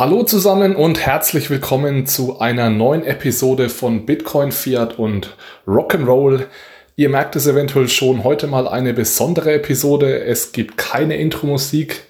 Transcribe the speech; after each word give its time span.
Hallo 0.00 0.22
zusammen 0.22 0.76
und 0.76 1.04
herzlich 1.04 1.50
willkommen 1.50 2.06
zu 2.06 2.40
einer 2.40 2.70
neuen 2.70 3.04
Episode 3.04 3.68
von 3.68 4.06
Bitcoin, 4.06 4.50
Fiat 4.50 4.98
und 4.98 5.36
Rock'n'Roll. 5.66 6.46
Ihr 6.96 7.10
merkt 7.10 7.36
es 7.36 7.46
eventuell 7.46 7.86
schon, 7.86 8.24
heute 8.24 8.46
mal 8.46 8.66
eine 8.66 8.94
besondere 8.94 9.52
Episode. 9.52 10.24
Es 10.24 10.52
gibt 10.52 10.78
keine 10.78 11.16
Intro-Musik. 11.16 12.04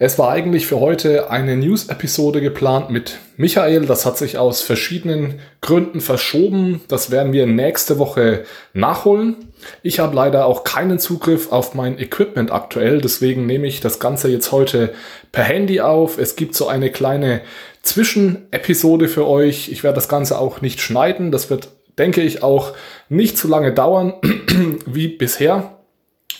Es 0.00 0.16
war 0.16 0.30
eigentlich 0.30 0.68
für 0.68 0.78
heute 0.78 1.28
eine 1.28 1.56
News-Episode 1.56 2.40
geplant 2.40 2.88
mit 2.88 3.18
Michael. 3.36 3.84
Das 3.84 4.06
hat 4.06 4.16
sich 4.16 4.38
aus 4.38 4.62
verschiedenen 4.62 5.40
Gründen 5.60 6.00
verschoben. 6.00 6.82
Das 6.86 7.10
werden 7.10 7.32
wir 7.32 7.46
nächste 7.46 7.98
Woche 7.98 8.44
nachholen. 8.74 9.34
Ich 9.82 9.98
habe 9.98 10.14
leider 10.14 10.46
auch 10.46 10.62
keinen 10.62 11.00
Zugriff 11.00 11.50
auf 11.50 11.74
mein 11.74 11.98
Equipment 11.98 12.52
aktuell. 12.52 13.00
Deswegen 13.00 13.44
nehme 13.46 13.66
ich 13.66 13.80
das 13.80 13.98
Ganze 13.98 14.28
jetzt 14.28 14.52
heute 14.52 14.94
per 15.32 15.42
Handy 15.42 15.80
auf. 15.80 16.16
Es 16.16 16.36
gibt 16.36 16.54
so 16.54 16.68
eine 16.68 16.92
kleine 16.92 17.40
Zwischenepisode 17.82 19.08
für 19.08 19.26
euch. 19.26 19.68
Ich 19.68 19.82
werde 19.82 19.96
das 19.96 20.08
Ganze 20.08 20.38
auch 20.38 20.60
nicht 20.60 20.80
schneiden. 20.80 21.32
Das 21.32 21.50
wird, 21.50 21.70
denke 21.98 22.20
ich, 22.20 22.44
auch 22.44 22.72
nicht 23.08 23.36
so 23.36 23.48
lange 23.48 23.74
dauern 23.74 24.14
wie 24.86 25.08
bisher 25.08 25.77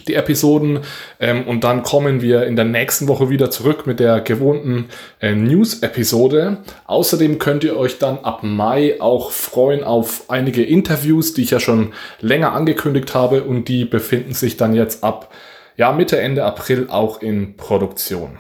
die 0.07 0.15
Episoden. 0.15 0.81
Ähm, 1.21 1.47
und 1.47 1.65
dann 1.65 1.83
kommen 1.83 2.23
wir 2.23 2.47
in 2.47 2.57
der 2.57 2.65
nächsten 2.65 3.09
Woche 3.09 3.31
wieder 3.31 3.51
zurück 3.51 3.87
mit 3.87 4.01
der 4.01 4.21
gewohnten 4.21 4.89
äh, 5.21 5.35
News-Episode. 5.35 6.59
Außerdem 6.87 7.39
könnt 7.39 7.65
ihr 7.65 7.77
euch 7.77 7.99
dann 7.99 8.19
ab 8.19 8.43
Mai 8.43 9.01
auch 9.01 9.33
freuen 9.33 9.85
auf 9.85 10.25
einige 10.29 10.63
Interviews, 10.63 11.35
die 11.35 11.43
ich 11.43 11.51
ja 11.51 11.61
schon 11.61 11.93
länger 12.21 12.53
angekündigt 12.53 13.15
habe 13.15 13.43
und 13.43 13.69
die 13.69 13.85
befinden 13.85 14.35
sich 14.35 14.57
dann 14.57 14.75
jetzt 14.75 15.03
ab 15.03 15.33
ja, 15.77 15.93
Mitte, 15.93 16.21
Ende 16.21 16.45
April 16.45 16.89
auch 16.91 17.23
in 17.23 17.57
Produktion. 17.57 18.39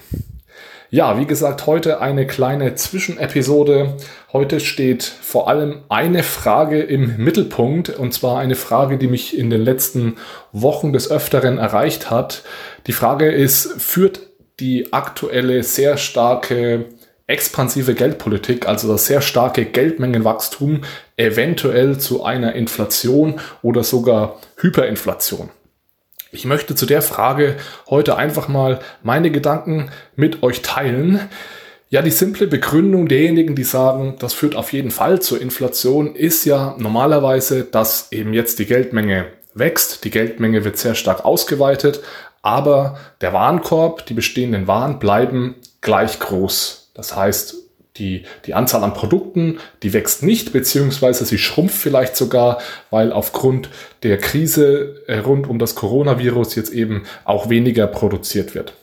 Ja, 0.91 1.19
wie 1.19 1.27
gesagt, 1.27 1.66
heute 1.66 2.01
eine 2.01 2.27
kleine 2.27 2.74
Zwischenepisode. 2.74 3.97
Heute 4.33 4.59
steht 4.59 5.03
vor 5.03 5.47
allem 5.47 5.83
eine 5.91 6.22
Frage 6.22 6.81
im 6.81 7.19
Mittelpunkt, 7.19 7.91
und 7.91 8.14
zwar 8.14 8.39
eine 8.39 8.55
Frage, 8.55 8.97
die 8.97 9.06
mich 9.06 9.36
in 9.36 9.50
den 9.50 9.61
letzten 9.61 10.16
Wochen 10.53 10.94
des 10.94 11.11
Öfteren 11.11 11.59
erreicht 11.59 12.11
hat. 12.11 12.42
Die 12.86 12.92
Frage 12.92 13.31
ist, 13.31 13.70
führt 13.78 14.20
die 14.61 14.94
aktuelle 14.94 15.62
sehr 15.62 15.98
starke 15.98 16.86
expansive 17.27 17.92
Geldpolitik, 17.92 18.66
also 18.66 18.89
das 18.89 19.05
sehr 19.05 19.20
starke 19.20 19.66
Geldmengenwachstum, 19.66 20.84
eventuell 21.19 21.98
zu 21.98 22.25
einer 22.25 22.55
Inflation 22.55 23.41
oder 23.61 23.84
sogar 23.84 24.41
Hyperinflation? 24.56 25.50
Ich 26.31 26.45
möchte 26.45 26.75
zu 26.75 26.84
der 26.84 27.01
Frage 27.01 27.57
heute 27.89 28.17
einfach 28.17 28.48
mal 28.48 28.81
meine 29.03 29.31
Gedanken 29.31 29.91
mit 30.15 30.43
euch 30.43 30.61
teilen. 30.61 31.21
Ja, 31.89 32.03
die 32.03 32.11
simple 32.11 32.47
Begründung 32.47 33.09
derjenigen, 33.09 33.55
die 33.55 33.65
sagen, 33.65 34.17
das 34.19 34.34
führt 34.34 34.55
auf 34.55 34.75
jeden 34.75 34.91
Fall 34.91 35.23
zur 35.23 35.41
Inflation, 35.41 36.15
ist 36.15 36.45
ja 36.45 36.75
normalerweise, 36.77 37.65
dass 37.65 38.12
eben 38.12 38.34
jetzt 38.34 38.59
die 38.59 38.67
Geldmenge 38.67 39.25
wächst, 39.55 40.05
die 40.05 40.11
Geldmenge 40.11 40.65
wird 40.65 40.77
sehr 40.77 40.95
stark 40.95 41.25
ausgeweitet, 41.25 42.03
aber 42.43 42.99
der 43.23 43.33
Warenkorb, 43.33 44.05
die 44.05 44.15
bestehenden 44.15 44.67
Waren 44.67 44.99
bleiben 44.99 45.55
gleich 45.81 46.21
groß. 46.21 46.91
Das 46.93 47.17
heißt, 47.17 47.56
die, 47.98 48.24
die 48.46 48.54
Anzahl 48.54 48.84
an 48.84 48.94
Produkten, 48.94 49.58
die 49.82 49.92
wächst 49.92 50.22
nicht, 50.22 50.52
beziehungsweise 50.52 51.24
sie 51.24 51.38
schrumpft 51.38 51.77
vielleicht 51.77 52.16
sogar, 52.16 52.58
weil 52.91 53.12
aufgrund 53.12 53.68
der 54.02 54.18
Krise 54.18 55.02
äh, 55.06 55.18
rund 55.18 55.48
um 55.48 55.58
das 55.58 55.74
Coronavirus 55.74 56.54
jetzt 56.54 56.72
eben 56.72 57.04
auch 57.24 57.48
weniger 57.48 57.86
produziert 57.86 58.54
wird. 58.54 58.74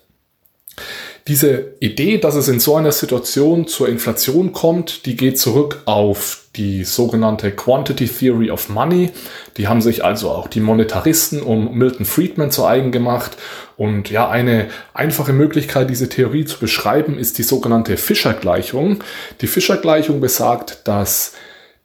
Diese 1.27 1.73
Idee, 1.79 2.19
dass 2.19 2.35
es 2.35 2.47
in 2.47 2.59
so 2.59 2.75
einer 2.75 2.91
Situation 2.91 3.67
zur 3.67 3.89
Inflation 3.89 4.51
kommt, 4.51 5.07
die 5.07 5.15
geht 5.15 5.39
zurück 5.39 5.81
auf 5.85 6.43
die 6.55 6.83
sogenannte 6.83 7.51
Quantity 7.51 8.07
Theory 8.07 8.51
of 8.51 8.69
Money. 8.69 9.09
Die 9.57 9.67
haben 9.67 9.81
sich 9.81 10.05
also 10.05 10.29
auch 10.29 10.47
die 10.47 10.59
Monetaristen 10.59 11.41
um 11.41 11.75
Milton 11.75 12.05
Friedman 12.05 12.51
zu 12.51 12.63
eigen 12.63 12.91
gemacht. 12.91 13.37
Und 13.75 14.11
ja, 14.11 14.29
eine 14.29 14.67
einfache 14.93 15.33
Möglichkeit, 15.33 15.89
diese 15.89 16.09
Theorie 16.09 16.45
zu 16.45 16.59
beschreiben, 16.59 17.17
ist 17.17 17.39
die 17.39 17.43
sogenannte 17.43 17.97
Fischer-Gleichung. 17.97 19.03
Die 19.41 19.47
Fischer-Gleichung 19.47 20.21
besagt, 20.21 20.87
dass 20.87 21.33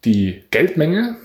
die 0.04 0.44
Geldmenge, 0.50 1.16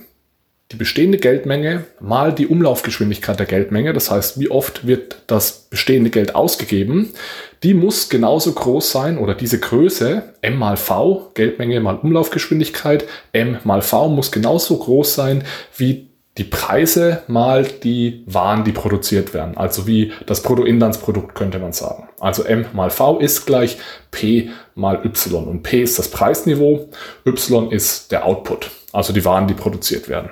die 0.72 0.78
bestehende 0.78 1.20
Geldmenge 1.20 1.86
mal 2.00 2.34
die 2.34 2.48
Umlaufgeschwindigkeit 2.48 3.38
der 3.38 3.46
Geldmenge, 3.46 3.94
das 3.94 4.10
heißt, 4.10 4.40
wie 4.40 4.50
oft 4.50 4.88
wird 4.88 5.22
das 5.28 5.68
bestehende 5.70 6.10
Geld 6.10 6.34
ausgegeben, 6.34 7.14
die 7.62 7.76
muss 7.76 8.10
genauso 8.10 8.54
groß 8.54 8.92
sein 8.92 9.18
oder 9.20 9.36
diese 9.36 9.60
Größe 9.60 10.34
m 10.42 10.58
mal 10.58 10.78
v, 10.78 11.32
Geldmenge 11.36 11.80
mal 11.82 11.98
Umlaufgeschwindigkeit, 11.98 13.06
m 13.32 13.60
mal 13.64 13.84
v 13.84 14.10
muss 14.10 14.32
genauso 14.32 14.78
groß 14.78 15.14
sein 15.14 15.44
wie 15.78 16.10
die 16.38 16.44
Preise 16.44 17.24
mal 17.28 17.64
die 17.64 18.24
Waren, 18.26 18.66
die 18.66 18.74
produziert 18.74 19.34
werden. 19.34 19.56
Also 19.56 19.88
wie 19.88 20.12
das 20.26 20.44
Bruttoinlandsprodukt 20.44 21.34
könnte 21.34 21.60
man 21.60 21.72
sagen. 21.72 22.10
Also 22.20 22.44
M 22.44 22.66
mal 22.74 22.90
V 22.90 23.20
ist 23.20 23.46
gleich 23.46 23.78
P 24.12 24.50
mal 24.76 25.06
Y. 25.06 25.48
Und 25.48 25.64
P 25.64 25.82
ist 25.82 25.98
das 25.98 26.10
Preisniveau, 26.10 26.90
Y 27.26 27.72
ist 27.72 28.12
der 28.12 28.26
Output, 28.26 28.70
also 28.92 29.14
die 29.14 29.24
Waren, 29.24 29.48
die 29.48 29.54
produziert 29.54 30.10
werden. 30.10 30.32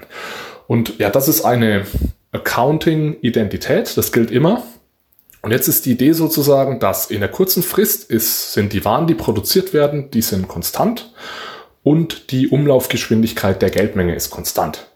Und 0.68 1.00
ja, 1.00 1.09
das 1.09 1.28
ist 1.28 1.46
eine 1.46 1.86
Accounting-Identität, 2.34 3.96
das 3.96 4.12
gilt 4.12 4.31
immer. 4.31 4.63
Und 5.42 5.52
jetzt 5.52 5.68
ist 5.68 5.86
die 5.86 5.92
Idee 5.92 6.13
sozusagen, 6.13 6.80
dass 6.80 7.12
in 7.12 7.19
der 7.19 7.30
kurzen 7.30 7.63
Frist 7.63 8.09
ist, 8.09 8.53
sind 8.53 8.74
die 8.74 8.84
Waren, 8.86 9.08
die 9.08 9.13
produziert 9.13 9.74
werden, 9.74 10.09
die 10.12 10.22
sind 10.22 10.47
konstant 10.47 11.13
und 11.84 12.31
die 12.31 12.47
Umlaufgeschwindigkeit 12.47 13.62
der 13.62 13.69
Geldmenge 13.69 14.16
ist 14.16 14.30
konstant. 14.31 14.88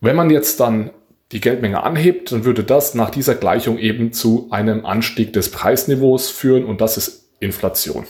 Wenn 0.00 0.16
man 0.16 0.30
jetzt 0.30 0.60
dann 0.60 0.90
die 1.32 1.40
Geldmenge 1.40 1.82
anhebt, 1.82 2.32
dann 2.32 2.44
würde 2.44 2.64
das 2.64 2.94
nach 2.94 3.10
dieser 3.10 3.34
Gleichung 3.34 3.78
eben 3.78 4.12
zu 4.12 4.48
einem 4.50 4.86
Anstieg 4.86 5.32
des 5.32 5.50
Preisniveaus 5.50 6.30
führen 6.30 6.64
und 6.64 6.80
das 6.80 6.96
ist 6.96 7.28
Inflation. 7.40 8.06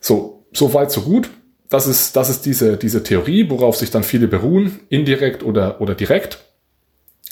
So, 0.00 0.44
so 0.52 0.74
weit, 0.74 0.90
so 0.90 1.02
gut. 1.02 1.30
Das 1.68 1.86
ist, 1.86 2.14
das 2.16 2.28
ist 2.28 2.46
diese, 2.46 2.76
diese 2.76 3.02
Theorie, 3.02 3.48
worauf 3.48 3.76
sich 3.76 3.90
dann 3.90 4.02
viele 4.02 4.28
beruhen, 4.28 4.80
indirekt 4.88 5.42
oder, 5.42 5.80
oder 5.80 5.94
direkt. 5.94 6.38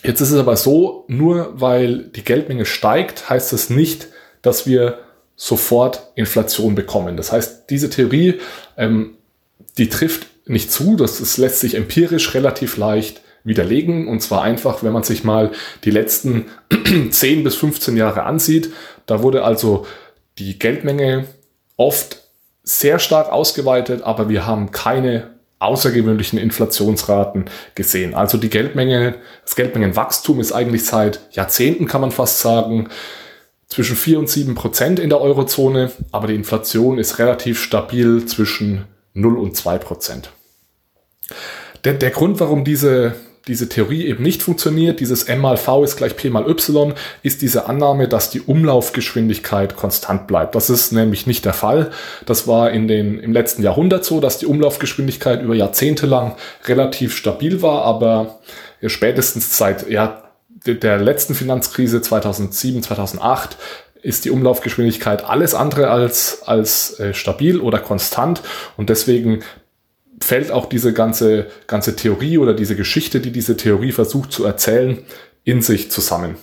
Jetzt 0.03 0.20
ist 0.20 0.31
es 0.31 0.38
aber 0.38 0.56
so, 0.56 1.04
nur 1.09 1.60
weil 1.60 2.09
die 2.09 2.25
Geldmenge 2.25 2.64
steigt, 2.64 3.28
heißt 3.28 3.53
das 3.53 3.70
nicht, 3.70 4.09
dass 4.41 4.66
wir 4.66 4.99
sofort 5.37 6.12
Inflation 6.14 6.75
bekommen. 6.75 7.16
Das 7.16 7.32
heißt, 7.32 7.70
diese 7.70 7.91
Theorie, 7.91 8.41
ähm, 8.76 9.16
die 9.78 9.88
trifft 9.88 10.26
nicht 10.47 10.72
zu. 10.72 10.97
Das, 10.97 11.19
das 11.19 11.37
lässt 11.37 11.60
sich 11.60 11.75
empirisch 11.75 12.34
relativ 12.34 12.76
leicht 12.76 13.21
widerlegen. 13.44 14.08
Und 14.08 14.20
zwar 14.20 14.42
einfach, 14.42 14.82
wenn 14.82 14.92
man 14.92 15.03
sich 15.03 15.25
mal 15.25 15.53
die 15.84 15.91
letzten 15.91 16.47
10 17.10 17.44
bis 17.44 17.54
15 17.56 17.97
Jahre 17.97 18.25
ansieht. 18.25 18.72
Da 19.06 19.22
wurde 19.22 19.44
also 19.44 19.86
die 20.38 20.58
Geldmenge 20.58 21.26
oft 21.76 22.22
sehr 22.62 22.98
stark 22.98 23.31
ausgeweitet, 23.31 24.02
aber 24.02 24.28
wir 24.28 24.47
haben 24.47 24.70
keine 24.70 25.31
außergewöhnlichen 25.58 26.38
Inflationsraten 26.38 27.44
gesehen. 27.75 28.14
Also 28.14 28.36
die 28.36 28.50
Geldmenge, 28.50 29.16
das 29.44 29.54
Geldmengenwachstum 29.54 30.41
ist 30.41 30.52
eigentlich 30.52 30.84
seit 30.84 31.20
Jahrzehnten, 31.31 31.86
kann 31.86 32.00
man 32.00 32.10
fast 32.10 32.41
sagen, 32.41 32.88
zwischen 33.69 33.97
4 33.97 34.19
und 34.19 34.28
7 34.28 34.54
Prozent 34.54 34.98
in 34.98 35.08
der 35.08 35.20
Eurozone, 35.20 35.91
aber 36.10 36.26
die 36.26 36.34
Inflation 36.34 36.98
ist 36.98 37.19
relativ 37.19 37.62
stabil 37.62 38.26
zwischen 38.26 38.84
0 39.14 39.38
und 39.38 39.56
2 39.56 39.78
Prozent. 39.78 40.32
Der, 41.84 41.94
der 41.94 42.10
Grund, 42.10 42.38
warum 42.41 42.64
diese, 42.64 43.14
diese 43.48 43.69
Theorie 43.69 44.06
eben 44.06 44.22
nicht 44.22 44.42
funktioniert, 44.42 45.00
dieses 45.00 45.25
m 45.25 45.41
mal 45.41 45.56
v 45.56 45.82
ist 45.82 45.97
gleich 45.97 46.16
p 46.16 46.30
mal 46.30 46.48
y, 46.48 46.94
ist 47.22 47.42
diese 47.42 47.66
Annahme, 47.66 48.06
dass 48.06 48.30
die 48.30 48.41
Umlaufgeschwindigkeit 48.41 49.76
konstant 49.76 50.26
bleibt. 50.26 50.54
Das 50.54 50.70
ist 50.70 50.92
nämlich 50.92 51.26
nicht 51.26 51.44
der 51.44 51.52
Fall. 51.52 51.91
Das 52.25 52.46
war 52.46 52.70
in 52.70 52.87
den, 52.87 53.19
im 53.19 53.32
letzten 53.32 53.62
Jahrhundert 53.62 54.05
so, 54.05 54.20
dass 54.20 54.38
die 54.38 54.46
Umlaufgeschwindigkeit 54.46 55.43
über 55.43 55.55
Jahrzehnte 55.55 56.06
lang 56.06 56.37
relativ 56.66 57.16
stabil 57.16 57.62
war, 57.62 57.82
aber 57.84 58.38
spätestens 58.87 59.58
seit 59.58 59.90
ja, 59.90 60.22
der 60.64 60.99
letzten 60.99 61.34
Finanzkrise 61.34 62.00
2007, 62.00 62.82
2008 62.82 63.56
ist 64.02 64.25
die 64.25 64.31
Umlaufgeschwindigkeit 64.31 65.25
alles 65.25 65.55
andere 65.55 65.90
als, 65.90 66.43
als 66.44 66.99
äh, 66.99 67.14
stabil 67.14 67.61
oder 67.61 67.78
konstant 67.78 68.43
und 68.76 68.90
deswegen 68.90 69.43
fällt 70.22 70.50
auch 70.50 70.66
diese 70.66 70.92
ganze, 70.92 71.46
ganze 71.66 71.96
Theorie 71.96 72.38
oder 72.38 72.54
diese 72.54 72.76
Geschichte, 72.76 73.20
die 73.20 73.32
diese 73.32 73.56
Theorie 73.56 73.92
versucht 73.92 74.32
zu 74.32 74.44
erzählen, 74.44 74.98
in 75.44 75.62
sich 75.62 75.90
zusammen. 75.90 76.36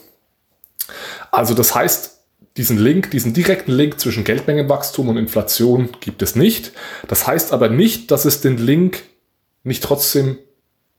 Also 1.32 1.54
das 1.54 1.76
heißt, 1.76 2.20
diesen 2.58 2.78
Link, 2.78 3.12
diesen 3.12 3.34
direkten 3.34 3.72
Link 3.72 4.00
zwischen 4.00 4.24
Geldmengenwachstum 4.24 5.08
und 5.08 5.18
Inflation 5.18 5.90
gibt 6.02 6.22
es 6.22 6.36
nicht. 6.36 6.74
Das 7.08 7.26
heißt 7.26 7.54
aber 7.54 7.70
nicht, 7.70 8.12
dass 8.12 8.26
es 8.26 8.42
den 8.42 8.58
Link 8.58 9.04
nicht 9.64 9.84
trotzdem 9.84 10.38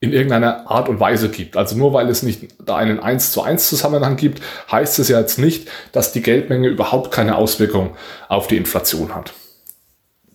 in 0.00 0.14
irgendeiner 0.14 0.70
Art 0.70 0.88
und 0.88 0.98
Weise 0.98 1.28
gibt. 1.28 1.58
Also 1.58 1.76
nur 1.76 1.92
weil 1.92 2.08
es 2.08 2.22
nicht 2.22 2.48
da 2.64 2.76
einen 2.76 3.00
1 3.00 3.32
zu 3.32 3.42
1 3.42 3.68
Zusammenhang 3.68 4.16
gibt, 4.16 4.40
heißt 4.70 4.98
es 4.98 5.08
ja 5.08 5.20
jetzt 5.20 5.38
nicht, 5.38 5.68
dass 5.92 6.12
die 6.12 6.22
Geldmenge 6.22 6.68
überhaupt 6.68 7.12
keine 7.12 7.36
Auswirkung 7.36 7.94
auf 8.28 8.46
die 8.46 8.56
Inflation 8.56 9.14
hat. 9.14 9.34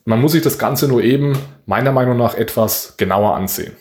Man 0.05 0.21
muss 0.21 0.31
sich 0.31 0.43
das 0.43 0.59
Ganze 0.59 0.87
nur 0.87 1.03
eben 1.03 1.37
meiner 1.65 1.91
Meinung 1.91 2.17
nach 2.17 2.35
etwas 2.35 2.95
genauer 2.97 3.35
ansehen. 3.35 3.75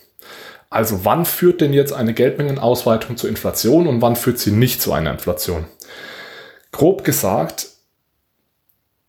Also 0.70 1.04
wann 1.04 1.24
führt 1.24 1.60
denn 1.60 1.72
jetzt 1.72 1.92
eine 1.92 2.14
Geldmengenausweitung 2.14 3.16
zur 3.16 3.30
Inflation 3.30 3.86
und 3.86 4.02
wann 4.02 4.16
führt 4.16 4.38
sie 4.38 4.50
nicht 4.50 4.82
zu 4.82 4.92
einer 4.92 5.12
Inflation? 5.12 5.66
Grob 6.72 7.04
gesagt, 7.04 7.68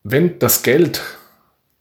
wenn 0.04 0.38
das 0.38 0.62
Geld 0.62 1.02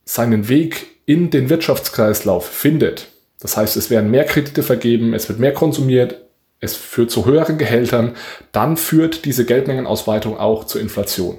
seinen 0.06 0.48
Weg 0.48 0.86
in 1.04 1.28
den 1.30 1.50
Wirtschaftskreislauf 1.50 2.46
findet, 2.46 3.08
das 3.40 3.58
heißt, 3.58 3.76
es 3.76 3.90
werden 3.90 4.10
mehr 4.10 4.24
Kredite 4.24 4.62
vergeben, 4.62 5.12
es 5.12 5.28
wird 5.28 5.38
mehr 5.38 5.52
konsumiert, 5.52 6.22
es 6.60 6.74
führt 6.76 7.10
zu 7.10 7.26
höheren 7.26 7.58
Gehältern, 7.58 8.16
dann 8.52 8.78
führt 8.78 9.26
diese 9.26 9.44
Geldmengenausweitung 9.44 10.38
auch 10.38 10.64
zur 10.64 10.80
Inflation. 10.80 11.38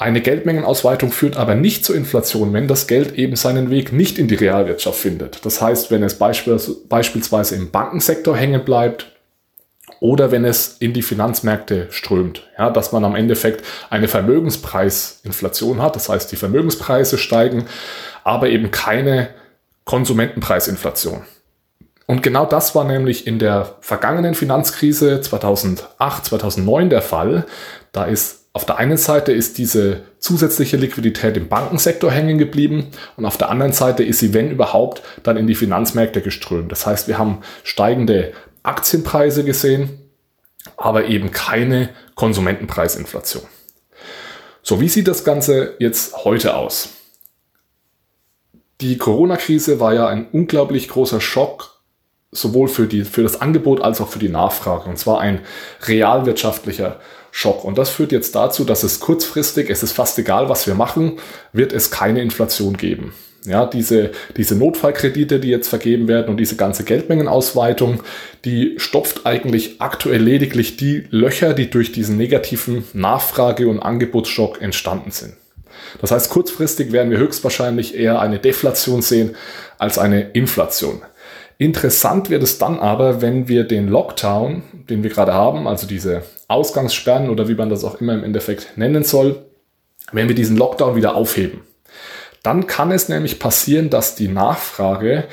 Eine 0.00 0.20
Geldmengenausweitung 0.20 1.10
führt 1.10 1.36
aber 1.36 1.56
nicht 1.56 1.84
zur 1.84 1.96
Inflation, 1.96 2.52
wenn 2.52 2.68
das 2.68 2.86
Geld 2.86 3.18
eben 3.18 3.34
seinen 3.34 3.68
Weg 3.68 3.92
nicht 3.92 4.16
in 4.16 4.28
die 4.28 4.36
Realwirtschaft 4.36 5.00
findet. 5.00 5.44
Das 5.44 5.60
heißt, 5.60 5.90
wenn 5.90 6.04
es 6.04 6.16
beispielsweise 6.16 7.56
im 7.56 7.72
Bankensektor 7.72 8.36
hängen 8.36 8.64
bleibt 8.64 9.10
oder 9.98 10.30
wenn 10.30 10.44
es 10.44 10.76
in 10.78 10.92
die 10.92 11.02
Finanzmärkte 11.02 11.88
strömt. 11.90 12.48
Ja, 12.56 12.70
dass 12.70 12.92
man 12.92 13.04
am 13.04 13.16
Endeffekt 13.16 13.64
eine 13.90 14.06
Vermögenspreisinflation 14.06 15.82
hat. 15.82 15.96
Das 15.96 16.08
heißt, 16.08 16.30
die 16.30 16.36
Vermögenspreise 16.36 17.18
steigen, 17.18 17.66
aber 18.22 18.50
eben 18.50 18.70
keine 18.70 19.30
Konsumentenpreisinflation. 19.84 21.22
Und 22.06 22.22
genau 22.22 22.46
das 22.46 22.76
war 22.76 22.84
nämlich 22.84 23.26
in 23.26 23.40
der 23.40 23.74
vergangenen 23.80 24.36
Finanzkrise 24.36 25.20
2008, 25.20 26.24
2009 26.24 26.88
der 26.88 27.02
Fall. 27.02 27.46
Da 27.90 28.04
ist 28.04 28.47
auf 28.58 28.66
der 28.66 28.78
einen 28.78 28.96
Seite 28.96 29.30
ist 29.30 29.56
diese 29.56 30.00
zusätzliche 30.18 30.76
Liquidität 30.76 31.36
im 31.36 31.46
Bankensektor 31.46 32.10
hängen 32.10 32.38
geblieben 32.38 32.88
und 33.16 33.24
auf 33.24 33.38
der 33.38 33.50
anderen 33.50 33.70
Seite 33.70 34.02
ist 34.02 34.18
sie, 34.18 34.34
wenn 34.34 34.50
überhaupt, 34.50 35.00
dann 35.22 35.36
in 35.36 35.46
die 35.46 35.54
Finanzmärkte 35.54 36.22
geströmt. 36.22 36.72
Das 36.72 36.84
heißt, 36.84 37.06
wir 37.06 37.18
haben 37.18 37.42
steigende 37.62 38.32
Aktienpreise 38.64 39.44
gesehen, 39.44 40.10
aber 40.76 41.04
eben 41.04 41.30
keine 41.30 41.90
Konsumentenpreisinflation. 42.16 43.44
So, 44.64 44.80
wie 44.80 44.88
sieht 44.88 45.06
das 45.06 45.22
Ganze 45.22 45.76
jetzt 45.78 46.24
heute 46.24 46.56
aus? 46.56 46.88
Die 48.80 48.98
Corona-Krise 48.98 49.78
war 49.78 49.94
ja 49.94 50.08
ein 50.08 50.26
unglaublich 50.32 50.88
großer 50.88 51.20
Schock 51.20 51.80
sowohl 52.32 52.66
für, 52.66 52.88
die, 52.88 53.04
für 53.04 53.22
das 53.22 53.40
Angebot 53.40 53.80
als 53.82 54.00
auch 54.00 54.08
für 54.08 54.18
die 54.18 54.28
Nachfrage. 54.28 54.90
Und 54.90 54.98
zwar 54.98 55.20
ein 55.20 55.42
realwirtschaftlicher 55.82 56.98
Schock. 57.38 57.64
Und 57.64 57.78
das 57.78 57.90
führt 57.90 58.10
jetzt 58.10 58.34
dazu, 58.34 58.64
dass 58.64 58.82
es 58.82 58.98
kurzfristig, 58.98 59.70
es 59.70 59.84
ist 59.84 59.92
fast 59.92 60.18
egal, 60.18 60.48
was 60.48 60.66
wir 60.66 60.74
machen, 60.74 61.20
wird 61.52 61.72
es 61.72 61.92
keine 61.92 62.20
Inflation 62.20 62.76
geben. 62.76 63.14
Ja, 63.44 63.64
diese, 63.64 64.10
diese 64.36 64.56
Notfallkredite, 64.56 65.38
die 65.38 65.46
jetzt 65.46 65.68
vergeben 65.68 66.08
werden 66.08 66.30
und 66.30 66.38
diese 66.38 66.56
ganze 66.56 66.82
Geldmengenausweitung, 66.82 68.02
die 68.44 68.74
stopft 68.78 69.24
eigentlich 69.24 69.80
aktuell 69.80 70.20
lediglich 70.20 70.76
die 70.78 71.04
Löcher, 71.10 71.54
die 71.54 71.70
durch 71.70 71.92
diesen 71.92 72.16
negativen 72.16 72.82
Nachfrage- 72.92 73.68
und 73.68 73.78
Angebotsschock 73.78 74.60
entstanden 74.60 75.12
sind. 75.12 75.34
Das 76.00 76.10
heißt, 76.10 76.30
kurzfristig 76.30 76.90
werden 76.90 77.12
wir 77.12 77.18
höchstwahrscheinlich 77.18 77.94
eher 77.94 78.18
eine 78.18 78.40
Deflation 78.40 79.00
sehen 79.00 79.36
als 79.78 79.96
eine 79.96 80.30
Inflation. 80.32 81.02
Interessant 81.56 82.30
wird 82.30 82.42
es 82.42 82.58
dann 82.58 82.80
aber, 82.80 83.22
wenn 83.22 83.46
wir 83.46 83.62
den 83.62 83.86
Lockdown, 83.86 84.64
den 84.90 85.04
wir 85.04 85.10
gerade 85.10 85.34
haben, 85.34 85.68
also 85.68 85.86
diese 85.86 86.24
Ausgangssperren 86.48 87.30
oder 87.30 87.48
wie 87.48 87.54
man 87.54 87.68
das 87.68 87.84
auch 87.84 88.00
immer 88.00 88.14
im 88.14 88.24
Endeffekt 88.24 88.76
nennen 88.76 89.04
soll, 89.04 89.44
wenn 90.12 90.28
wir 90.28 90.34
diesen 90.34 90.56
Lockdown 90.56 90.96
wieder 90.96 91.14
aufheben. 91.14 91.60
Dann 92.42 92.66
kann 92.66 92.90
es 92.90 93.08
nämlich 93.08 93.38
passieren, 93.38 93.90
dass 93.90 94.14
die 94.14 94.28
Nachfrage 94.28 95.24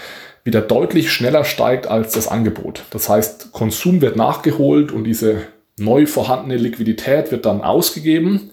wieder 0.43 0.61
deutlich 0.61 1.11
schneller 1.11 1.43
steigt 1.43 1.87
als 1.87 2.13
das 2.13 2.27
Angebot. 2.27 2.83
Das 2.91 3.09
heißt, 3.09 3.51
Konsum 3.51 4.01
wird 4.01 4.15
nachgeholt 4.15 4.91
und 4.91 5.05
diese 5.05 5.43
neu 5.77 6.05
vorhandene 6.05 6.57
Liquidität 6.57 7.31
wird 7.31 7.45
dann 7.45 7.61
ausgegeben. 7.61 8.51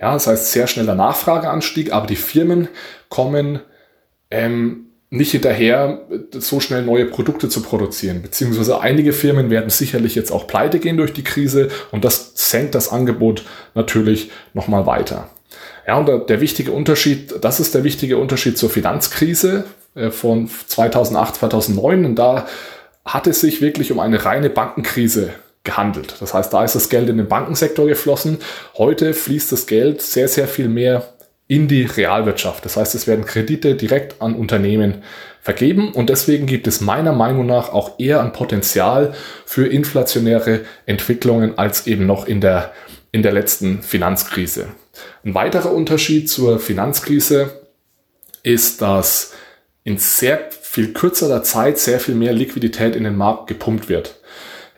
Ja, 0.00 0.12
das 0.12 0.26
heißt 0.26 0.52
sehr 0.52 0.66
schneller 0.66 0.94
Nachfrageanstieg, 0.94 1.92
aber 1.92 2.06
die 2.06 2.16
Firmen 2.16 2.68
kommen 3.08 3.60
ähm, 4.30 4.91
nicht 5.12 5.32
hinterher, 5.32 6.00
so 6.32 6.58
schnell 6.58 6.82
neue 6.82 7.04
Produkte 7.04 7.50
zu 7.50 7.62
produzieren. 7.62 8.22
Beziehungsweise 8.22 8.80
einige 8.80 9.12
Firmen 9.12 9.50
werden 9.50 9.68
sicherlich 9.68 10.14
jetzt 10.14 10.32
auch 10.32 10.46
pleite 10.46 10.78
gehen 10.78 10.96
durch 10.96 11.12
die 11.12 11.22
Krise 11.22 11.68
und 11.90 12.02
das 12.02 12.32
senkt 12.34 12.74
das 12.74 12.90
Angebot 12.90 13.44
natürlich 13.74 14.30
nochmal 14.54 14.86
weiter. 14.86 15.28
Ja, 15.86 15.98
und 15.98 16.30
der, 16.30 16.40
wichtige 16.40 16.72
Unterschied, 16.72 17.34
das 17.42 17.60
ist 17.60 17.74
der 17.74 17.84
wichtige 17.84 18.16
Unterschied 18.16 18.56
zur 18.56 18.70
Finanzkrise 18.70 19.64
äh, 19.94 20.10
von 20.10 20.48
2008, 20.48 21.36
2009. 21.36 22.06
Und 22.06 22.14
da 22.16 22.46
hat 23.04 23.26
es 23.26 23.42
sich 23.42 23.60
wirklich 23.60 23.92
um 23.92 24.00
eine 24.00 24.24
reine 24.24 24.48
Bankenkrise 24.48 25.30
gehandelt. 25.64 26.14
Das 26.20 26.32
heißt, 26.32 26.54
da 26.54 26.64
ist 26.64 26.74
das 26.74 26.88
Geld 26.88 27.10
in 27.10 27.18
den 27.18 27.28
Bankensektor 27.28 27.86
geflossen. 27.86 28.38
Heute 28.78 29.12
fließt 29.12 29.52
das 29.52 29.66
Geld 29.66 30.00
sehr, 30.00 30.28
sehr 30.28 30.48
viel 30.48 30.68
mehr 30.68 31.11
in 31.48 31.68
die 31.68 31.84
Realwirtschaft. 31.84 32.64
Das 32.64 32.76
heißt, 32.76 32.94
es 32.94 33.06
werden 33.06 33.24
Kredite 33.24 33.74
direkt 33.74 34.22
an 34.22 34.34
Unternehmen 34.34 35.02
vergeben 35.40 35.92
und 35.92 36.08
deswegen 36.08 36.46
gibt 36.46 36.66
es 36.66 36.80
meiner 36.80 37.12
Meinung 37.12 37.46
nach 37.46 37.72
auch 37.72 37.98
eher 37.98 38.22
ein 38.22 38.32
Potenzial 38.32 39.12
für 39.44 39.66
inflationäre 39.66 40.60
Entwicklungen 40.86 41.58
als 41.58 41.86
eben 41.86 42.06
noch 42.06 42.26
in 42.26 42.40
der, 42.40 42.72
in 43.10 43.22
der 43.22 43.32
letzten 43.32 43.82
Finanzkrise. 43.82 44.68
Ein 45.24 45.34
weiterer 45.34 45.72
Unterschied 45.72 46.30
zur 46.30 46.60
Finanzkrise 46.60 47.50
ist, 48.42 48.82
dass 48.82 49.32
in 49.84 49.98
sehr 49.98 50.48
viel 50.60 50.92
kürzerer 50.92 51.42
Zeit 51.42 51.78
sehr 51.78 52.00
viel 52.00 52.14
mehr 52.14 52.32
Liquidität 52.32 52.96
in 52.96 53.04
den 53.04 53.16
Markt 53.16 53.48
gepumpt 53.48 53.88
wird. 53.88 54.20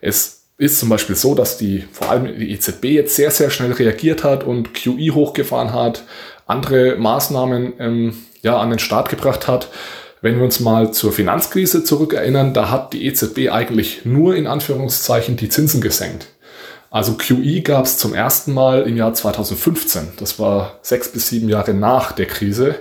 Es 0.00 0.44
ist 0.56 0.78
zum 0.78 0.88
Beispiel 0.88 1.17
so, 1.17 1.34
dass 1.34 1.58
die, 1.58 1.84
vor 1.93 2.10
allem 2.10 2.38
die 2.38 2.52
EZB 2.52 2.84
jetzt 2.84 3.17
sehr, 3.17 3.31
sehr 3.31 3.50
schnell 3.50 3.72
reagiert 3.72 4.25
hat 4.25 4.44
und 4.44 4.72
QE 4.75 5.10
hochgefahren 5.12 5.72
hat, 5.72 6.05
andere 6.46 6.96
Maßnahmen 6.96 7.73
ähm, 7.79 8.14
ja, 8.43 8.58
an 8.58 8.70
den 8.70 8.79
Start 8.79 9.08
gebracht 9.08 9.49
hat. 9.49 9.69
Wenn 10.20 10.37
wir 10.37 10.44
uns 10.44 10.61
mal 10.61 10.93
zur 10.93 11.12
Finanzkrise 11.12 11.85
zurückerinnern, 11.85 12.55
da 12.55 12.70
hat 12.70 12.93
die 12.93 13.06
EZB 13.06 13.50
eigentlich 13.50 14.05
nur 14.05 14.37
in 14.37 14.46
Anführungszeichen 14.46 15.37
die 15.37 15.49
Zinsen 15.49 15.81
gesenkt. 15.81 16.29
Also 16.91 17.14
QE 17.14 17.61
gab 17.61 17.87
es 17.87 17.99
zum 17.99 18.14
ersten 18.14 18.55
Mal 18.55 18.82
im 18.82 18.96
Jahr 18.96 19.12
2015. 19.12 20.12
Das 20.19 20.38
war 20.38 20.79
sechs 20.81 21.08
bis 21.08 21.29
sieben 21.29 21.49
Jahre 21.49 21.75
nach 21.75 22.12
der 22.12 22.26
Krise. 22.26 22.76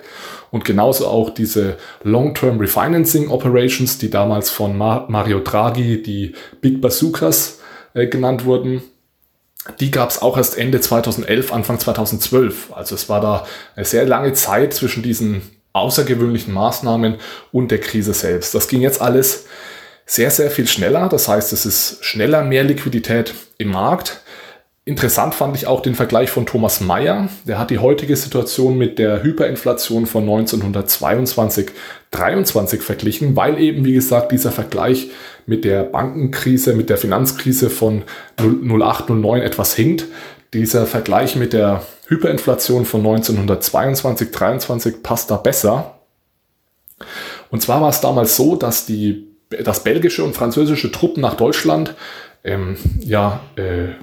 Und 0.52 0.66
genauso 0.66 1.08
auch 1.08 1.32
diese 1.32 1.78
Long-Term 2.04 2.60
Refinancing 2.60 3.30
Operations, 3.30 3.98
die 3.98 4.12
damals 4.12 4.52
von 4.52 4.78
Mario 4.78 5.40
Draghi 5.40 6.02
die 6.04 6.36
Big 6.62 6.80
Bazookas 6.80 7.60
äh, 7.96 8.06
genannt 8.06 8.46
wurden 8.46 8.84
die 9.80 9.92
gab 9.92 10.10
es 10.10 10.22
auch 10.22 10.38
erst 10.38 10.58
Ende 10.58 10.82
2011, 10.82 11.54
Anfang 11.54 11.80
2012. 11.80 12.74
Also 12.74 12.96
es 12.96 13.08
war 13.10 13.22
da 13.22 13.48
eine 13.76 13.86
sehr 13.86 14.06
lange 14.06 14.34
Zeit 14.34 14.74
zwischen 14.74 15.04
diesen 15.04 15.42
außergewöhnlichen 15.74 16.54
Maßnahmen 16.54 17.16
und 17.52 17.72
der 17.72 17.80
Krise 17.80 18.14
selbst. 18.14 18.54
Das 18.54 18.68
ging 18.68 18.82
jetzt 18.82 19.02
alles 19.02 19.46
sehr, 20.06 20.32
sehr 20.32 20.52
viel 20.52 20.68
schneller. 20.68 21.10
Das 21.10 21.28
heißt, 21.28 21.54
es 21.54 21.66
ist 21.66 22.04
schneller 22.04 22.44
mehr 22.44 22.64
Liquidität 22.64 23.34
im 23.58 23.70
Markt. 23.70 24.22
Interessant 24.86 25.34
fand 25.34 25.56
ich 25.56 25.66
auch 25.66 25.80
den 25.80 25.96
Vergleich 25.96 26.30
von 26.30 26.46
Thomas 26.46 26.82
Mayer. 26.82 27.30
Der 27.48 27.58
hat 27.58 27.70
die 27.70 27.80
heutige 27.80 28.18
Situation 28.18 28.78
mit 28.78 29.00
der 29.00 29.24
Hyperinflation 29.24 30.06
von 30.06 30.24
1922, 30.24 31.72
23 32.12 32.82
verglichen, 32.82 33.38
weil 33.38 33.60
eben, 33.60 33.86
wie 33.86 33.94
gesagt, 33.94 34.34
dieser 34.34 34.52
Vergleich 34.52 35.10
mit 35.46 35.64
der 35.64 35.84
Bankenkrise, 35.84 36.74
mit 36.74 36.90
der 36.90 36.98
Finanzkrise 36.98 37.70
von 37.70 38.04
08, 38.38 39.10
09 39.10 39.42
etwas 39.42 39.74
hinkt. 39.74 40.06
Dieser 40.54 40.86
Vergleich 40.86 41.38
mit 41.38 41.54
der 41.54 41.84
Hyperinflation 42.08 42.84
von 42.84 43.00
1922, 43.00 44.32
23 44.32 45.02
passt 45.02 45.32
da 45.32 45.38
besser. 45.38 46.00
Und 47.50 47.62
zwar 47.62 47.80
war 47.80 47.90
es 47.90 48.02
damals 48.02 48.36
so, 48.36 48.58
dass 48.58 48.86
die, 48.86 49.30
dass 49.64 49.86
belgische 49.86 50.26
und 50.26 50.36
französische 50.36 50.92
Truppen 50.92 51.22
nach 51.22 51.36
Deutschland 51.36 51.96
ähm, 52.44 52.76
ja, 53.00 53.40
äh, 53.56 53.94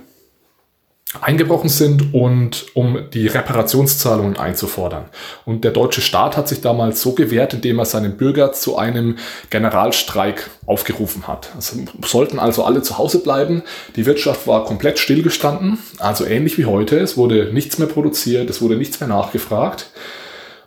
eingebrochen 1.21 1.69
sind 1.69 2.14
und 2.14 2.67
um 2.75 3.11
die 3.12 3.26
Reparationszahlungen 3.26 4.37
einzufordern. 4.37 5.07
Und 5.45 5.64
der 5.64 5.73
deutsche 5.73 6.02
Staat 6.02 6.37
hat 6.37 6.47
sich 6.47 6.61
damals 6.61 7.02
so 7.02 7.12
gewehrt, 7.12 7.52
indem 7.52 7.81
er 7.81 7.85
seinen 7.85 8.17
Bürger 8.17 8.52
zu 8.52 8.79
einem 8.79 9.17
Generalstreik 9.50 10.49
aufgerufen 10.67 11.26
hat. 11.26 11.50
Es 11.59 11.76
sollten 12.07 12.38
also 12.38 12.62
alle 12.64 12.83
zu 12.83 12.97
Hause 12.97 13.25
bleiben. 13.25 13.62
Die 13.97 14.07
Wirtschaft 14.07 14.47
war 14.47 14.64
komplett 14.64 15.00
stillgestanden, 15.00 15.79
also 15.99 16.25
ähnlich 16.25 16.59
wie 16.59 16.67
heute. 16.67 17.00
Es 17.00 17.17
wurde 17.17 17.50
nichts 17.52 17.79
mehr 17.79 17.88
produziert, 17.88 18.49
es 18.49 18.62
wurde 18.62 18.76
nichts 18.76 19.00
mehr 19.00 19.09
nachgefragt. 19.09 19.90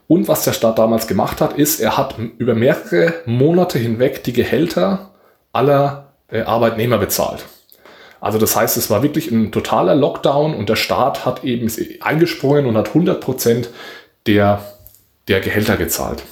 Und 0.07 0.27
was 0.27 0.43
der 0.43 0.51
Staat 0.51 0.77
damals 0.77 1.07
gemacht 1.07 1.39
hat, 1.39 1.57
ist, 1.57 1.79
er 1.79 1.95
hat 1.97 2.15
über 2.37 2.53
mehrere 2.53 3.13
Monate 3.25 3.79
hinweg 3.79 4.25
die 4.25 4.33
Gehälter 4.33 5.11
aller 5.53 6.13
äh, 6.29 6.41
Arbeitnehmer 6.41 6.97
bezahlt. 6.97 7.45
Also 8.23 8.37
das 8.37 8.55
heißt, 8.55 8.77
es 8.77 8.89
war 8.89 9.03
wirklich 9.03 9.31
ein 9.31 9.51
totaler 9.51 9.95
Lockdown 9.95 10.55
und 10.55 10.69
der 10.69 10.77
Staat 10.77 11.25
hat 11.25 11.43
eben 11.43 11.69
eingesprungen 11.99 12.65
und 12.65 12.77
hat 12.77 12.87
100 12.87 13.19
Prozent 13.19 13.69
der 14.25 14.63
der 15.27 15.41
Gehälter 15.41 15.75
gezahlt. 15.75 16.23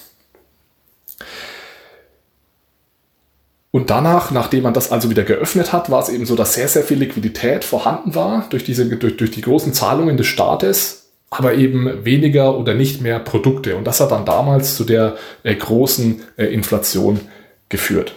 Und 3.72 3.90
danach, 3.90 4.32
nachdem 4.32 4.64
man 4.64 4.74
das 4.74 4.92
also 4.92 5.10
wieder 5.10 5.24
geöffnet 5.24 5.74
hat, 5.74 5.90
war 5.90 6.02
es 6.02 6.08
eben 6.08 6.26
so, 6.26 6.36
dass 6.36 6.54
sehr, 6.54 6.70
sehr 6.70 6.84
viel 6.84 6.98
Liquidität 6.98 7.66
vorhanden 7.66 8.16
war 8.16 8.46
durch, 8.50 8.64
diese, 8.64 8.86
durch, 8.86 9.18
durch 9.18 9.32
die 9.32 9.42
großen 9.42 9.74
Zahlungen 9.74 10.16
des 10.16 10.28
Staates, 10.28 11.12
aber 11.30 11.56
eben 11.56 12.06
weniger 12.06 12.58
oder 12.58 12.74
nicht 12.74 13.02
mehr 13.02 13.20
Produkte. 13.20 13.76
Und 13.76 13.86
das 13.86 14.00
hat 14.00 14.12
dann 14.12 14.26
damals 14.26 14.76
zu 14.76 14.86
der 14.86 15.16
äh, 15.44 15.56
großen 15.56 16.22
äh, 16.38 16.46
Inflation 16.46 17.20
geführt. 17.70 18.16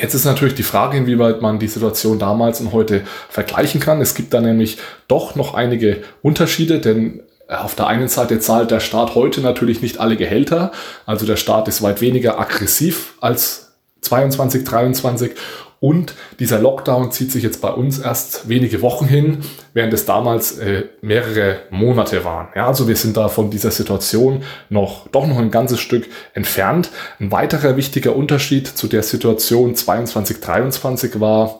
Jetzt 0.00 0.14
ist 0.14 0.24
natürlich 0.24 0.54
die 0.54 0.62
Frage, 0.62 0.96
inwieweit 0.96 1.42
man 1.42 1.58
die 1.58 1.68
Situation 1.68 2.18
damals 2.18 2.60
und 2.60 2.72
heute 2.72 3.02
vergleichen 3.28 3.80
kann. 3.80 4.00
Es 4.00 4.14
gibt 4.14 4.32
da 4.32 4.40
nämlich 4.40 4.78
doch 5.08 5.34
noch 5.34 5.52
einige 5.52 6.02
Unterschiede, 6.22 6.78
denn 6.78 7.22
auf 7.48 7.74
der 7.74 7.86
einen 7.86 8.08
Seite 8.08 8.38
zahlt 8.38 8.70
der 8.70 8.80
Staat 8.80 9.14
heute 9.14 9.42
natürlich 9.42 9.82
nicht 9.82 9.98
alle 9.98 10.16
Gehälter. 10.16 10.72
Also 11.04 11.26
der 11.26 11.36
Staat 11.36 11.68
ist 11.68 11.82
weit 11.82 12.00
weniger 12.00 12.38
aggressiv 12.40 13.14
als 13.20 13.72
22, 14.00 14.64
23 14.64 15.32
und 15.80 16.14
dieser 16.38 16.58
Lockdown 16.58 17.10
zieht 17.10 17.32
sich 17.32 17.42
jetzt 17.42 17.62
bei 17.62 17.70
uns 17.70 17.98
erst 17.98 18.50
wenige 18.50 18.82
Wochen 18.82 19.06
hin, 19.06 19.38
während 19.72 19.94
es 19.94 20.04
damals 20.04 20.58
äh, 20.58 20.84
mehrere 21.00 21.60
Monate 21.70 22.22
waren. 22.22 22.48
Ja, 22.54 22.66
also 22.66 22.86
wir 22.86 22.96
sind 22.96 23.16
da 23.16 23.28
von 23.28 23.50
dieser 23.50 23.70
Situation 23.70 24.42
noch 24.68 25.08
doch 25.08 25.26
noch 25.26 25.38
ein 25.38 25.50
ganzes 25.50 25.80
Stück 25.80 26.06
entfernt. 26.34 26.90
Ein 27.18 27.32
weiterer 27.32 27.78
wichtiger 27.78 28.14
Unterschied 28.14 28.68
zu 28.68 28.88
der 28.88 29.02
Situation 29.02 29.74
22, 29.74 30.40
23 30.40 31.18
war, 31.18 31.58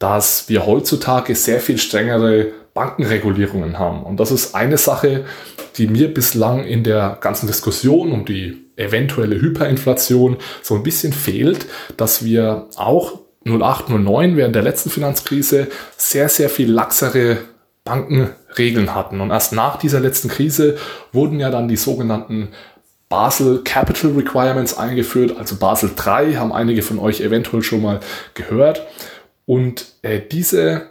dass 0.00 0.48
wir 0.48 0.66
heutzutage 0.66 1.36
sehr 1.36 1.60
viel 1.60 1.78
strengere 1.78 2.48
Bankenregulierungen 2.74 3.78
haben. 3.78 4.02
Und 4.02 4.18
das 4.18 4.32
ist 4.32 4.56
eine 4.56 4.76
Sache, 4.76 5.24
die 5.76 5.86
mir 5.86 6.12
bislang 6.12 6.64
in 6.64 6.82
der 6.82 7.16
ganzen 7.20 7.46
Diskussion 7.46 8.10
um 8.10 8.24
die 8.24 8.72
eventuelle 8.76 9.40
Hyperinflation 9.40 10.38
so 10.62 10.74
ein 10.74 10.82
bisschen 10.82 11.12
fehlt, 11.12 11.66
dass 11.96 12.24
wir 12.24 12.66
auch 12.74 13.20
08, 13.44 13.90
09 13.90 14.36
während 14.36 14.54
der 14.54 14.62
letzten 14.62 14.90
Finanzkrise 14.90 15.68
sehr, 15.96 16.28
sehr 16.28 16.48
viel 16.48 16.70
laxere 16.70 17.38
Bankenregeln 17.84 18.94
hatten. 18.94 19.20
Und 19.20 19.30
erst 19.30 19.52
nach 19.52 19.76
dieser 19.76 20.00
letzten 20.00 20.28
Krise 20.28 20.76
wurden 21.12 21.40
ja 21.40 21.50
dann 21.50 21.68
die 21.68 21.76
sogenannten 21.76 22.48
Basel 23.08 23.60
Capital 23.62 24.12
Requirements 24.12 24.78
eingeführt, 24.78 25.36
also 25.36 25.56
Basel 25.56 25.90
3, 25.94 26.36
haben 26.36 26.52
einige 26.52 26.82
von 26.82 26.98
euch 26.98 27.20
eventuell 27.20 27.62
schon 27.62 27.82
mal 27.82 28.00
gehört. 28.34 28.86
Und 29.44 29.86
äh, 30.02 30.20
diese 30.20 30.86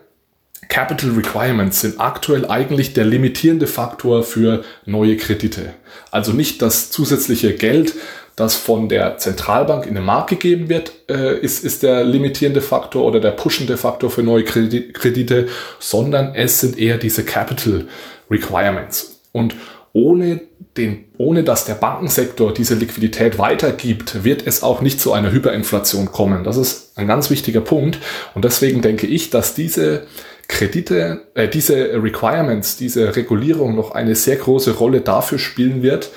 Capital 0.67 1.12
Requirements 1.12 1.81
sind 1.81 2.00
aktuell 2.00 2.46
eigentlich 2.46 2.93
der 2.93 3.05
limitierende 3.05 3.67
Faktor 3.67 4.24
für 4.24 4.63
neue 4.86 5.17
Kredite. 5.17 5.74
Also 6.12 6.31
nicht 6.31 6.62
das 6.62 6.91
zusätzliche 6.91 7.55
Geld, 7.55 7.96
das 8.36 8.56
von 8.56 8.90
der 8.90 9.18
Zentralbank 9.18 9.86
in 9.86 9.96
den 9.96 10.04
Markt 10.04 10.30
gegeben 10.30 10.70
wird, 10.70 10.92
äh, 11.10 11.38
ist, 11.40 11.64
ist 11.64 11.84
der 11.84 12.04
limitierende 12.04 12.62
Faktor 12.62 13.06
oder 13.06 13.20
der 13.20 13.32
pushende 13.32 13.78
Faktor 13.78 14.10
für 14.10 14.24
neue 14.24 14.44
Kredite, 14.44 15.48
sondern 15.80 16.34
es 16.36 16.60
sind 16.60 16.80
eher 16.80 16.98
diese 16.98 17.24
Capital 17.24 17.88
Requirements. 18.30 19.20
Und 19.32 19.56
ohne, 19.94 20.42
den, 20.78 21.06
ohne 21.18 21.44
dass 21.44 21.66
der 21.66 21.74
Bankensektor 21.74 22.54
diese 22.54 22.76
Liquidität 22.76 23.38
weitergibt, 23.38 24.24
wird 24.24 24.48
es 24.48 24.64
auch 24.64 24.82
nicht 24.82 25.02
zu 25.02 25.12
einer 25.12 25.32
Hyperinflation 25.32 26.12
kommen. 26.12 26.44
Das 26.44 26.56
ist 26.56 26.98
ein 26.98 27.08
ganz 27.08 27.30
wichtiger 27.30 27.62
Punkt. 27.62 28.00
Und 28.34 28.46
deswegen 28.46 28.82
denke 28.82 29.06
ich, 29.08 29.30
dass 29.30 29.54
diese 29.54 30.08
Kredite, 30.48 31.22
äh, 31.34 31.48
diese 31.48 32.02
Requirements, 32.02 32.78
diese 32.78 33.16
Regulierung 33.16 33.76
noch 33.76 33.92
eine 33.92 34.16
sehr 34.16 34.38
große 34.38 34.76
Rolle 34.76 35.02
dafür 35.02 35.40
spielen 35.40 35.82
wird, 35.84 36.12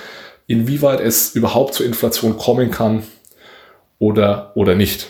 inwieweit 0.46 1.00
es 1.00 1.34
überhaupt 1.34 1.74
zur 1.74 1.86
Inflation 1.86 2.36
kommen 2.36 2.70
kann 2.70 3.04
oder, 3.98 4.52
oder 4.54 4.74
nicht. 4.74 5.06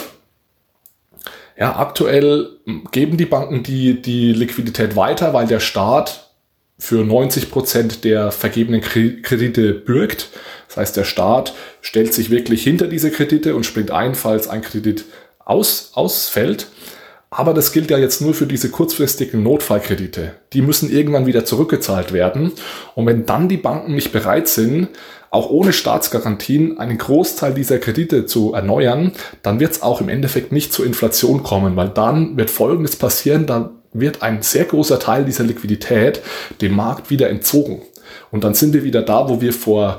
Ja, 1.56 1.76
aktuell 1.76 2.50
geben 2.90 3.16
die 3.16 3.26
Banken 3.26 3.62
die, 3.62 4.00
die 4.00 4.32
Liquidität 4.32 4.96
weiter, 4.96 5.32
weil 5.32 5.46
der 5.46 5.60
Staat 5.60 6.30
für 6.78 7.04
90 7.04 7.50
Prozent 7.50 8.04
der 8.04 8.32
vergebenen 8.32 8.80
Kredite 8.80 9.74
bürgt. 9.74 10.30
Das 10.66 10.76
heißt, 10.78 10.96
der 10.96 11.04
Staat 11.04 11.54
stellt 11.80 12.12
sich 12.12 12.30
wirklich 12.30 12.64
hinter 12.64 12.88
diese 12.88 13.10
Kredite 13.10 13.54
und 13.54 13.64
springt 13.64 13.92
ein, 13.92 14.16
falls 14.16 14.48
ein 14.48 14.62
Kredit 14.62 15.04
aus, 15.38 15.92
ausfällt. 15.94 16.66
Aber 17.36 17.52
das 17.52 17.72
gilt 17.72 17.90
ja 17.90 17.98
jetzt 17.98 18.20
nur 18.20 18.32
für 18.32 18.46
diese 18.46 18.70
kurzfristigen 18.70 19.42
Notfallkredite. 19.42 20.34
Die 20.52 20.62
müssen 20.62 20.88
irgendwann 20.88 21.26
wieder 21.26 21.44
zurückgezahlt 21.44 22.12
werden. 22.12 22.52
Und 22.94 23.06
wenn 23.06 23.26
dann 23.26 23.48
die 23.48 23.56
Banken 23.56 23.96
nicht 23.96 24.12
bereit 24.12 24.46
sind, 24.46 24.90
auch 25.32 25.50
ohne 25.50 25.72
Staatsgarantien 25.72 26.78
einen 26.78 26.96
Großteil 26.96 27.52
dieser 27.52 27.78
Kredite 27.78 28.26
zu 28.26 28.54
erneuern, 28.54 29.10
dann 29.42 29.58
wird 29.58 29.72
es 29.72 29.82
auch 29.82 30.00
im 30.00 30.08
Endeffekt 30.08 30.52
nicht 30.52 30.72
zur 30.72 30.86
Inflation 30.86 31.42
kommen, 31.42 31.74
weil 31.74 31.88
dann 31.88 32.36
wird 32.36 32.50
Folgendes 32.50 32.94
passieren, 32.94 33.46
dann 33.46 33.70
wird 33.92 34.22
ein 34.22 34.42
sehr 34.42 34.66
großer 34.66 35.00
Teil 35.00 35.24
dieser 35.24 35.42
Liquidität 35.42 36.22
dem 36.60 36.76
Markt 36.76 37.10
wieder 37.10 37.30
entzogen. 37.30 37.82
Und 38.30 38.44
dann 38.44 38.54
sind 38.54 38.74
wir 38.74 38.84
wieder 38.84 39.02
da, 39.02 39.28
wo 39.28 39.40
wir 39.40 39.52
vor 39.52 39.98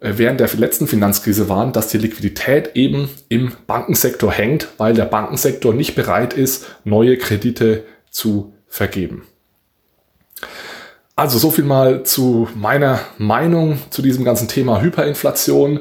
während 0.00 0.40
der 0.40 0.48
letzten 0.56 0.86
Finanzkrise 0.86 1.48
waren, 1.48 1.72
dass 1.72 1.88
die 1.88 1.98
Liquidität 1.98 2.70
eben 2.74 3.10
im 3.28 3.52
Bankensektor 3.66 4.32
hängt, 4.32 4.68
weil 4.78 4.94
der 4.94 5.04
Bankensektor 5.04 5.74
nicht 5.74 5.94
bereit 5.94 6.32
ist, 6.32 6.66
neue 6.84 7.18
Kredite 7.18 7.84
zu 8.10 8.54
vergeben. 8.66 9.26
Also 11.16 11.38
so 11.38 11.50
viel 11.50 11.64
mal 11.64 12.02
zu 12.04 12.48
meiner 12.54 12.98
Meinung 13.18 13.78
zu 13.90 14.00
diesem 14.00 14.24
ganzen 14.24 14.48
Thema 14.48 14.80
Hyperinflation. 14.80 15.80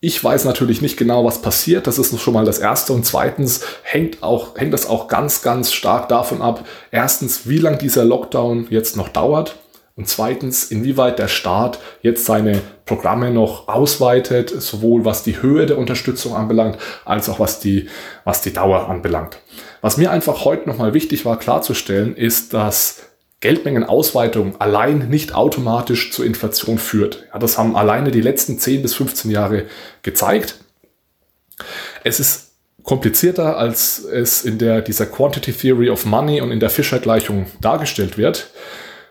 Ich 0.00 0.22
weiß 0.22 0.44
natürlich 0.44 0.82
nicht 0.82 0.98
genau, 0.98 1.24
was 1.24 1.40
passiert. 1.40 1.86
Das 1.86 1.98
ist 1.98 2.20
schon 2.20 2.34
mal 2.34 2.44
das 2.44 2.58
Erste. 2.58 2.92
Und 2.92 3.06
zweitens 3.06 3.62
hängt, 3.82 4.22
auch, 4.22 4.58
hängt 4.58 4.74
das 4.74 4.86
auch 4.86 5.08
ganz, 5.08 5.40
ganz 5.40 5.72
stark 5.72 6.10
davon 6.10 6.42
ab, 6.42 6.66
erstens, 6.90 7.48
wie 7.48 7.56
lang 7.56 7.78
dieser 7.78 8.04
Lockdown 8.04 8.66
jetzt 8.68 8.98
noch 8.98 9.08
dauert. 9.08 9.56
Und 9.96 10.08
zweitens, 10.08 10.64
inwieweit 10.64 11.18
der 11.18 11.28
Staat 11.28 11.78
jetzt 12.02 12.26
seine 12.26 12.60
Programme 12.84 13.30
noch 13.30 13.66
ausweitet, 13.68 14.50
sowohl 14.50 15.06
was 15.06 15.22
die 15.22 15.40
Höhe 15.40 15.64
der 15.64 15.78
Unterstützung 15.78 16.34
anbelangt, 16.34 16.76
als 17.06 17.30
auch 17.30 17.40
was 17.40 17.60
die, 17.60 17.88
was 18.24 18.42
die 18.42 18.52
Dauer 18.52 18.90
anbelangt. 18.90 19.38
Was 19.80 19.96
mir 19.96 20.10
einfach 20.10 20.44
heute 20.44 20.68
nochmal 20.68 20.92
wichtig 20.92 21.24
war 21.24 21.38
klarzustellen, 21.38 22.14
ist, 22.14 22.52
dass 22.52 23.06
Geldmengenausweitung 23.40 24.60
allein 24.60 25.08
nicht 25.08 25.34
automatisch 25.34 26.12
zur 26.12 26.26
Inflation 26.26 26.78
führt. 26.78 27.24
Ja, 27.32 27.38
das 27.38 27.56
haben 27.56 27.74
alleine 27.74 28.10
die 28.10 28.20
letzten 28.20 28.58
10 28.58 28.82
bis 28.82 28.94
15 28.94 29.30
Jahre 29.30 29.64
gezeigt. 30.02 30.56
Es 32.04 32.20
ist 32.20 32.52
komplizierter, 32.82 33.56
als 33.56 34.04
es 34.04 34.44
in 34.44 34.58
der, 34.58 34.82
dieser 34.82 35.06
Quantity 35.06 35.52
Theory 35.52 35.88
of 35.88 36.04
Money 36.04 36.42
und 36.42 36.50
in 36.50 36.60
der 36.60 36.70
Fischer-Gleichung 36.70 37.46
dargestellt 37.62 38.18
wird. 38.18 38.50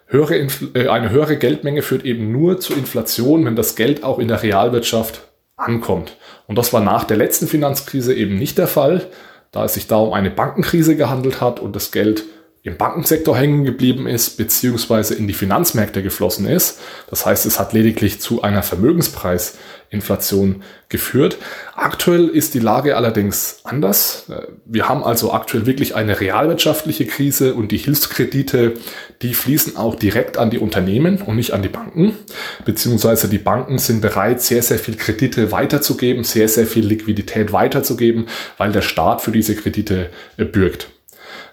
Höhere 0.07 0.47
äh, 0.73 0.87
eine 0.87 1.09
höhere 1.09 1.37
Geldmenge 1.37 1.81
führt 1.81 2.05
eben 2.05 2.31
nur 2.31 2.59
zur 2.59 2.77
Inflation, 2.77 3.45
wenn 3.45 3.55
das 3.55 3.75
Geld 3.75 4.03
auch 4.03 4.19
in 4.19 4.27
der 4.27 4.43
Realwirtschaft 4.43 5.27
ankommt. 5.57 6.17
Und 6.47 6.57
das 6.57 6.73
war 6.73 6.81
nach 6.81 7.05
der 7.05 7.17
letzten 7.17 7.47
Finanzkrise 7.47 8.13
eben 8.13 8.37
nicht 8.37 8.57
der 8.57 8.67
Fall, 8.67 9.07
da 9.51 9.65
es 9.65 9.73
sich 9.73 9.87
da 9.87 9.97
um 9.97 10.13
eine 10.13 10.29
Bankenkrise 10.29 10.95
gehandelt 10.95 11.41
hat 11.41 11.59
und 11.59 11.75
das 11.75 11.91
Geld 11.91 12.23
im 12.65 12.77
Bankensektor 12.77 13.37
hängen 13.37 13.63
geblieben 13.63 14.07
ist, 14.07 14.37
beziehungsweise 14.37 15.13
in 15.13 15.27
die 15.27 15.35
Finanzmärkte 15.35 16.01
geflossen 16.01 16.47
ist. 16.47 16.79
Das 17.11 17.23
heißt, 17.23 17.45
es 17.45 17.59
hat 17.59 17.73
lediglich 17.73 18.19
zu 18.19 18.41
einer 18.41 18.63
Vermögenspreisinflation 18.63 20.63
geführt. 20.89 21.37
Aktuell 21.75 22.27
ist 22.27 22.55
die 22.55 22.59
Lage 22.59 22.97
allerdings 22.97 23.59
anders. 23.65 24.31
Wir 24.65 24.89
haben 24.89 25.03
also 25.03 25.31
aktuell 25.31 25.67
wirklich 25.67 25.95
eine 25.95 26.19
realwirtschaftliche 26.19 27.05
Krise 27.05 27.53
und 27.53 27.71
die 27.71 27.77
Hilfskredite, 27.77 28.73
die 29.21 29.35
fließen 29.35 29.77
auch 29.77 29.93
direkt 29.93 30.39
an 30.39 30.49
die 30.49 30.57
Unternehmen 30.57 31.21
und 31.21 31.35
nicht 31.35 31.53
an 31.53 31.61
die 31.61 31.69
Banken. 31.69 32.17
Beziehungsweise 32.65 33.29
die 33.29 33.37
Banken 33.37 33.77
sind 33.77 34.01
bereit, 34.01 34.41
sehr, 34.41 34.63
sehr 34.63 34.79
viel 34.79 34.95
Kredite 34.95 35.51
weiterzugeben, 35.51 36.23
sehr, 36.23 36.47
sehr 36.47 36.65
viel 36.65 36.87
Liquidität 36.87 37.53
weiterzugeben, 37.53 38.25
weil 38.57 38.71
der 38.71 38.81
Staat 38.81 39.21
für 39.21 39.31
diese 39.31 39.55
Kredite 39.55 40.09
bürgt. 40.37 40.87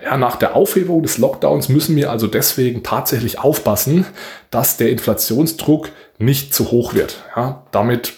Ja, 0.02 0.16
nach 0.16 0.36
der 0.36 0.56
Aufhebung 0.56 1.02
des 1.02 1.18
Lockdowns 1.18 1.68
müssen 1.68 1.96
wir 1.96 2.10
also 2.10 2.26
deswegen 2.26 2.82
tatsächlich 2.82 3.38
aufpassen, 3.38 4.06
dass 4.50 4.76
der 4.76 4.90
Inflationsdruck 4.90 5.90
nicht 6.18 6.54
zu 6.54 6.70
hoch 6.70 6.94
wird. 6.94 7.24
Ja, 7.36 7.66
damit 7.70 8.14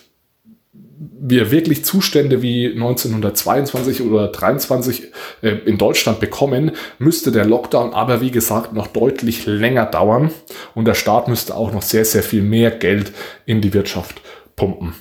wir 1.27 1.51
wirklich 1.51 1.85
Zustände 1.85 2.43
wie 2.43 2.67
1922 2.67 4.03
oder 4.03 4.29
23 4.29 5.13
äh, 5.43 5.49
in 5.65 5.79
Deutschland 5.79 6.21
bekommen, 6.21 6.73
müsste 6.99 7.33
der 7.33 7.45
Lockdown 7.45 7.93
aber 7.93 8.21
wie 8.21 8.31
gesagt 8.31 8.73
noch 8.73 8.87
deutlich 8.87 9.47
länger 9.47 9.87
dauern 9.87 10.31
und 10.75 10.87
der 10.87 10.95
Staat 10.95 11.29
müsste 11.29 11.57
auch 11.57 11.73
noch 11.73 11.83
sehr, 11.83 12.05
sehr 12.05 12.23
viel 12.23 12.43
mehr 12.43 12.71
Geld 12.71 13.13
in 13.47 13.61
die 13.61 13.73
Wirtschaft 13.73 14.21
pumpen. 14.57 14.95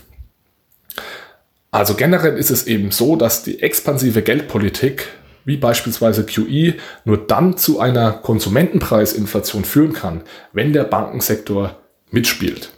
Also 1.72 1.96
generell 1.96 2.38
ist 2.38 2.52
es 2.52 2.68
eben 2.68 2.92
so, 2.92 3.16
dass 3.16 3.44
die 3.44 3.62
expansive 3.62 4.22
Geldpolitik 4.22 5.08
wie 5.46 5.58
beispielsweise 5.58 6.26
QE 6.26 6.76
nur 7.06 7.18
dann 7.18 7.58
zu 7.58 7.80
einer 7.80 8.12
Konsumentenpreisinflation 8.12 9.66
führen 9.66 9.94
kann, 9.94 10.22
wenn 10.52 10.74
der 10.74 10.84
Bankensektor 10.84 11.78
mitspielt. 12.12 12.72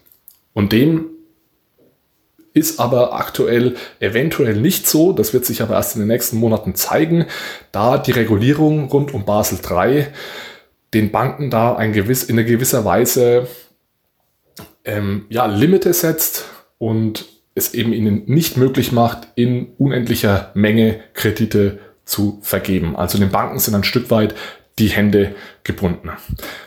Und 0.53 0.71
dem 0.71 1.05
ist 2.53 2.79
aber 2.79 3.13
aktuell 3.13 3.75
eventuell 3.99 4.55
nicht 4.55 4.87
so. 4.87 5.11
Das 5.11 5.33
wird 5.33 5.45
sich 5.45 5.61
aber 5.61 5.75
erst 5.75 5.95
in 5.95 6.01
den 6.01 6.07
nächsten 6.07 6.37
Monaten 6.37 6.73
zeigen, 6.73 7.25
da 7.73 7.97
die 7.97 8.11
Regulierung 8.11 8.89
rund 8.89 9.13
um 9.13 9.25
Basel 9.25 9.59
III 9.69 10.07
den 10.93 11.11
Banken 11.11 11.49
da 11.49 11.75
ein 11.75 11.91
gewiss, 11.91 12.23
in 12.23 12.39
einer 12.39 12.47
gewisser 12.47 12.85
Weise 12.85 13.47
ähm, 14.85 15.25
ja, 15.29 15.45
Limite 15.45 15.93
setzt 15.93 16.45
und 16.77 17.25
es 17.55 17.73
eben 17.73 17.91
ihnen 17.91 18.23
nicht 18.27 18.55
möglich 18.55 18.93
macht, 18.93 19.27
in 19.35 19.73
unendlicher 19.77 20.51
Menge 20.53 21.01
Kredite 21.13 21.79
zu 22.05 22.39
vergeben. 22.41 22.95
Also 22.95 23.17
den 23.17 23.29
Banken 23.29 23.59
sind 23.59 23.75
ein 23.75 23.83
Stück 23.83 24.11
weit 24.11 24.35
die 24.77 24.87
Hände 24.87 25.35
gebunden. 25.63 26.11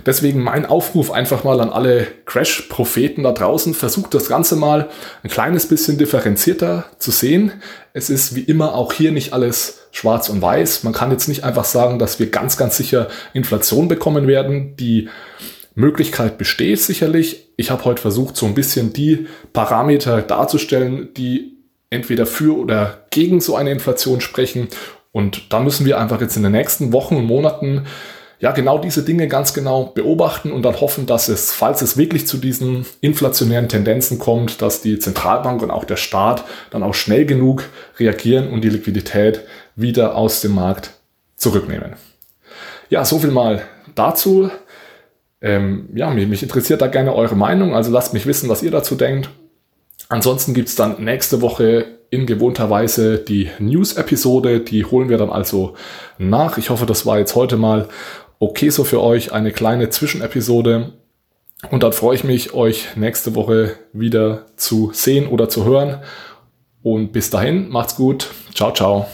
Deswegen 0.06 0.42
mein 0.42 0.64
Aufruf 0.64 1.10
einfach 1.10 1.44
mal 1.44 1.60
an 1.60 1.68
alle 1.68 2.06
Crash-Propheten 2.24 3.22
da 3.22 3.32
draußen. 3.32 3.74
Versucht 3.74 4.14
das 4.14 4.28
Ganze 4.28 4.56
mal 4.56 4.88
ein 5.22 5.30
kleines 5.30 5.68
bisschen 5.68 5.98
differenzierter 5.98 6.86
zu 6.98 7.10
sehen. 7.10 7.52
Es 7.92 8.08
ist 8.08 8.34
wie 8.34 8.40
immer 8.40 8.74
auch 8.74 8.94
hier 8.94 9.12
nicht 9.12 9.34
alles 9.34 9.88
schwarz 9.92 10.30
und 10.30 10.40
weiß. 10.40 10.84
Man 10.84 10.94
kann 10.94 11.10
jetzt 11.10 11.28
nicht 11.28 11.44
einfach 11.44 11.64
sagen, 11.64 11.98
dass 11.98 12.18
wir 12.18 12.30
ganz, 12.30 12.56
ganz 12.56 12.78
sicher 12.78 13.08
Inflation 13.34 13.88
bekommen 13.88 14.26
werden. 14.26 14.74
Die 14.76 15.10
Möglichkeit 15.74 16.38
besteht 16.38 16.80
sicherlich. 16.80 17.48
Ich 17.56 17.70
habe 17.70 17.84
heute 17.84 18.00
versucht, 18.00 18.36
so 18.36 18.46
ein 18.46 18.54
bisschen 18.54 18.94
die 18.94 19.26
Parameter 19.52 20.22
darzustellen, 20.22 21.12
die 21.14 21.58
entweder 21.90 22.26
für 22.26 22.56
oder 22.56 23.06
gegen 23.10 23.40
so 23.40 23.54
eine 23.54 23.70
Inflation 23.70 24.20
sprechen 24.20 24.68
und 25.18 25.52
da 25.52 25.58
müssen 25.58 25.84
wir 25.84 25.98
einfach 25.98 26.20
jetzt 26.20 26.36
in 26.36 26.44
den 26.44 26.52
nächsten 26.52 26.92
Wochen 26.92 27.16
und 27.16 27.24
Monaten 27.24 27.86
ja 28.38 28.52
genau 28.52 28.78
diese 28.78 29.02
Dinge 29.02 29.26
ganz 29.26 29.52
genau 29.52 29.86
beobachten 29.86 30.52
und 30.52 30.62
dann 30.62 30.80
hoffen, 30.80 31.06
dass 31.06 31.28
es, 31.28 31.52
falls 31.52 31.82
es 31.82 31.96
wirklich 31.96 32.28
zu 32.28 32.36
diesen 32.36 32.86
inflationären 33.00 33.68
Tendenzen 33.68 34.20
kommt, 34.20 34.62
dass 34.62 34.80
die 34.80 35.00
Zentralbank 35.00 35.60
und 35.60 35.72
auch 35.72 35.82
der 35.82 35.96
Staat 35.96 36.44
dann 36.70 36.84
auch 36.84 36.94
schnell 36.94 37.26
genug 37.26 37.64
reagieren 37.98 38.48
und 38.50 38.62
die 38.62 38.68
Liquidität 38.68 39.40
wieder 39.74 40.14
aus 40.14 40.40
dem 40.40 40.54
Markt 40.54 40.92
zurücknehmen. 41.34 41.94
Ja, 42.88 43.04
so 43.04 43.18
viel 43.18 43.32
mal 43.32 43.62
dazu. 43.96 44.52
Ähm, 45.40 45.88
ja, 45.96 46.10
mich, 46.10 46.28
mich 46.28 46.44
interessiert 46.44 46.80
da 46.80 46.86
gerne 46.86 47.12
eure 47.12 47.34
Meinung, 47.34 47.74
also 47.74 47.90
lasst 47.90 48.14
mich 48.14 48.26
wissen, 48.26 48.48
was 48.48 48.62
ihr 48.62 48.70
dazu 48.70 48.94
denkt. 48.94 49.30
Ansonsten 50.08 50.54
gibt 50.54 50.68
es 50.68 50.76
dann 50.76 51.02
nächste 51.02 51.42
Woche 51.42 51.97
in 52.10 52.26
gewohnter 52.26 52.70
Weise 52.70 53.18
die 53.18 53.50
News-Episode. 53.58 54.60
Die 54.60 54.84
holen 54.84 55.08
wir 55.08 55.18
dann 55.18 55.30
also 55.30 55.74
nach. 56.18 56.58
Ich 56.58 56.70
hoffe, 56.70 56.86
das 56.86 57.06
war 57.06 57.18
jetzt 57.18 57.34
heute 57.34 57.56
mal 57.56 57.88
okay 58.38 58.70
so 58.70 58.84
für 58.84 59.02
euch. 59.02 59.32
Eine 59.32 59.52
kleine 59.52 59.90
Zwischenepisode. 59.90 60.92
Und 61.70 61.82
dann 61.82 61.92
freue 61.92 62.14
ich 62.14 62.24
mich, 62.24 62.54
euch 62.54 62.96
nächste 62.96 63.34
Woche 63.34 63.76
wieder 63.92 64.46
zu 64.56 64.90
sehen 64.92 65.26
oder 65.26 65.48
zu 65.48 65.64
hören. 65.64 66.00
Und 66.82 67.12
bis 67.12 67.30
dahin, 67.30 67.68
macht's 67.68 67.96
gut. 67.96 68.30
Ciao, 68.54 68.72
ciao. 68.72 69.06